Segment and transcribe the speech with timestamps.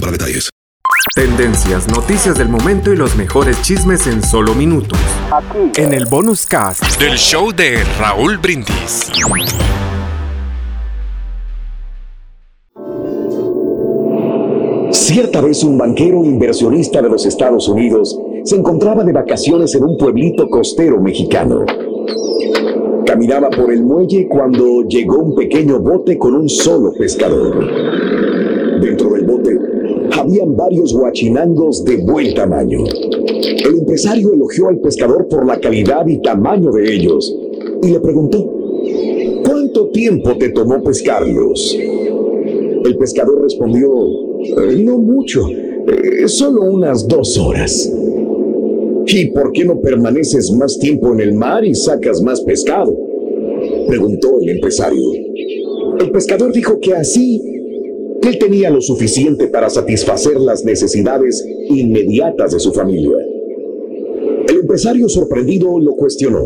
[0.00, 0.48] para detalles.
[1.14, 4.98] Tendencias, noticias del momento y los mejores chismes en solo minutos.
[5.30, 5.80] Aquí.
[5.80, 9.10] En el bonus cast del show de Raúl Brindis.
[14.90, 19.96] Cierta vez un banquero inversionista de los Estados Unidos se encontraba de vacaciones en un
[19.96, 21.64] pueblito costero mexicano.
[23.04, 27.97] Caminaba por el muelle cuando llegó un pequeño bote con un solo pescador.
[28.80, 29.58] Dentro del bote
[30.12, 32.84] habían varios guachinangos de buen tamaño.
[32.86, 37.34] El empresario elogió al pescador por la calidad y tamaño de ellos
[37.82, 38.44] y le preguntó,
[39.44, 41.76] ¿cuánto tiempo te tomó pescarlos?
[42.84, 43.90] El pescador respondió,
[44.42, 47.92] eh, no mucho, eh, solo unas dos horas.
[49.06, 52.94] ¿Y por qué no permaneces más tiempo en el mar y sacas más pescado?
[53.88, 55.02] Preguntó el empresario.
[55.98, 57.57] El pescador dijo que así
[58.22, 63.16] él tenía lo suficiente para satisfacer las necesidades inmediatas de su familia.
[64.48, 66.44] El empresario sorprendido lo cuestionó.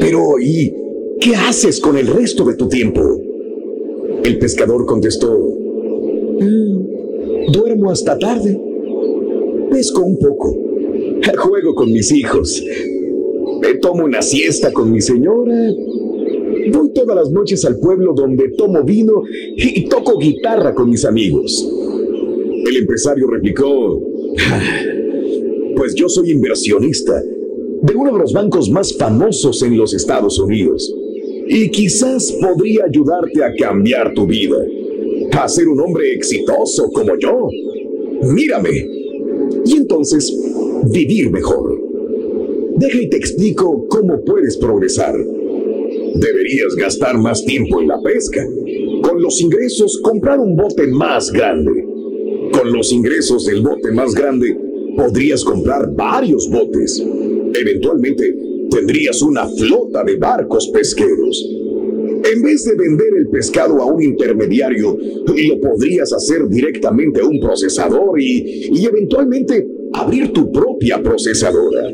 [0.00, 0.74] Pero, ¿y
[1.20, 3.00] qué haces con el resto de tu tiempo?
[4.24, 5.32] El pescador contestó,
[6.40, 8.58] mm, duermo hasta tarde,
[9.70, 10.54] pesco un poco,
[11.38, 12.62] juego con mis hijos,
[13.80, 15.54] tomo una siesta con mi señora
[16.72, 19.22] Voy todas las noches al pueblo donde tomo vino
[19.56, 21.68] y toco guitarra con mis amigos.
[22.66, 24.02] El empresario replicó,
[25.76, 27.22] pues yo soy inversionista
[27.82, 30.92] de uno de los bancos más famosos en los Estados Unidos
[31.46, 34.56] y quizás podría ayudarte a cambiar tu vida,
[35.32, 37.48] a ser un hombre exitoso como yo.
[38.22, 38.86] Mírame.
[39.64, 40.36] Y entonces,
[40.90, 41.80] vivir mejor.
[42.76, 45.14] Deja y te explico cómo puedes progresar.
[46.14, 48.44] Deberías gastar más tiempo en la pesca.
[49.02, 51.84] Con los ingresos, comprar un bote más grande.
[52.52, 54.56] Con los ingresos del bote más grande,
[54.96, 57.02] podrías comprar varios botes.
[57.54, 58.34] Eventualmente,
[58.70, 61.48] tendrías una flota de barcos pesqueros.
[62.24, 67.38] En vez de vender el pescado a un intermediario, lo podrías hacer directamente a un
[67.40, 71.92] procesador y, y eventualmente abrir tu propia procesadora.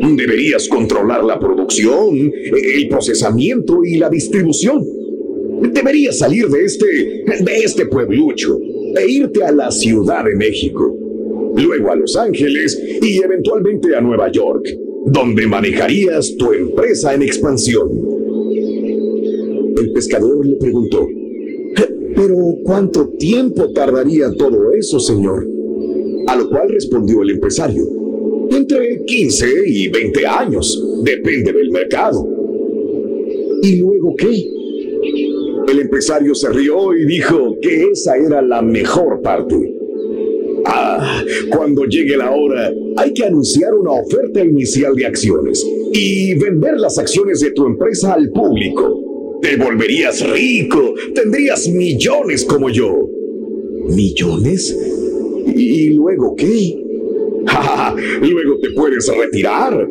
[0.00, 4.84] Deberías controlar la producción, el procesamiento y la distribución.
[5.72, 8.58] Deberías salir de este, de este pueblucho
[8.96, 10.96] e irte a la Ciudad de México,
[11.56, 14.68] luego a Los Ángeles y eventualmente a Nueva York,
[15.06, 17.88] donde manejarías tu empresa en expansión.
[19.76, 21.08] El pescador le preguntó,
[22.14, 25.46] ¿pero cuánto tiempo tardaría todo eso, señor?
[26.26, 27.84] A lo cual respondió el empresario,
[28.58, 32.26] entre 15 y 20 años, depende del mercado.
[33.62, 34.44] ¿Y luego qué?
[35.68, 39.74] El empresario se rió y dijo que esa era la mejor parte.
[40.66, 46.78] Ah, cuando llegue la hora, hay que anunciar una oferta inicial de acciones y vender
[46.78, 49.38] las acciones de tu empresa al público.
[49.40, 53.08] Te volverías rico, tendrías millones como yo.
[53.88, 54.76] ¿Millones?
[55.54, 56.87] ¿Y luego qué?
[58.20, 59.88] Luego te puedes retirar.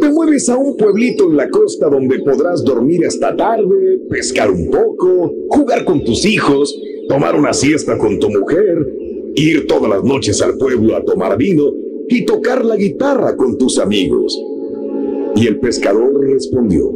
[0.00, 4.70] Te mueves a un pueblito en la costa donde podrás dormir hasta tarde, pescar un
[4.70, 6.74] poco, jugar con tus hijos,
[7.08, 8.78] tomar una siesta con tu mujer,
[9.34, 11.64] ir todas las noches al pueblo a tomar vino
[12.08, 14.40] y tocar la guitarra con tus amigos.
[15.36, 16.90] Y el pescador respondió,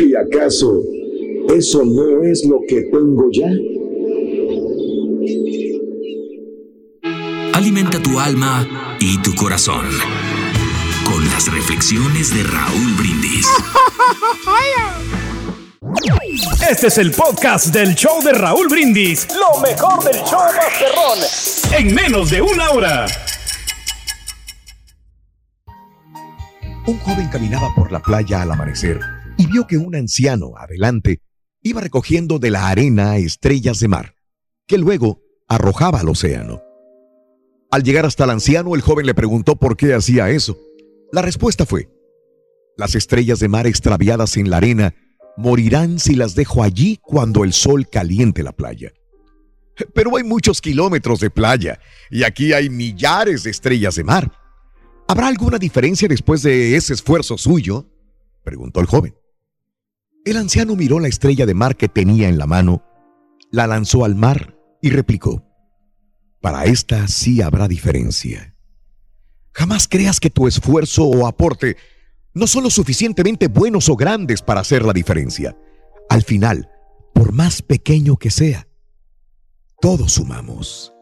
[0.00, 0.82] ¿y acaso
[1.54, 3.50] eso no es lo que tengo ya?
[7.52, 9.86] Alimenta tu alma y tu corazón
[11.04, 13.46] con las reflexiones de Raúl Brindis.
[16.68, 19.28] Este es el podcast del show de Raúl Brindis.
[19.34, 21.78] Lo mejor del show Masterrón.
[21.78, 23.06] En menos de una hora.
[26.86, 29.00] Un joven caminaba por la playa al amanecer
[29.36, 31.20] y vio que un anciano adelante
[31.62, 34.14] iba recogiendo de la arena estrellas de mar,
[34.66, 36.65] que luego arrojaba al océano.
[37.70, 40.58] Al llegar hasta el anciano, el joven le preguntó por qué hacía eso.
[41.12, 41.88] La respuesta fue,
[42.76, 44.94] las estrellas de mar extraviadas en la arena
[45.36, 48.92] morirán si las dejo allí cuando el sol caliente la playa.
[49.94, 51.80] Pero hay muchos kilómetros de playa
[52.10, 54.32] y aquí hay millares de estrellas de mar.
[55.08, 57.86] ¿Habrá alguna diferencia después de ese esfuerzo suyo?
[58.42, 59.14] preguntó el joven.
[60.24, 62.82] El anciano miró la estrella de mar que tenía en la mano,
[63.50, 65.45] la lanzó al mar y replicó,
[66.40, 68.54] para esta sí habrá diferencia.
[69.52, 71.76] Jamás creas que tu esfuerzo o aporte
[72.34, 75.56] no son lo suficientemente buenos o grandes para hacer la diferencia.
[76.10, 76.68] Al final,
[77.14, 78.68] por más pequeño que sea,
[79.80, 80.92] todos sumamos.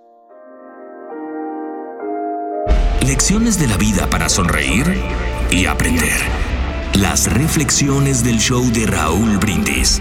[3.04, 4.86] Lecciones de la vida para sonreír
[5.50, 6.20] y aprender.
[6.94, 10.00] Las reflexiones del show de Raúl Brindis.